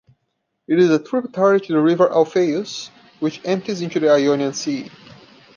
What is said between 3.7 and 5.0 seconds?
into the Ionian Sea.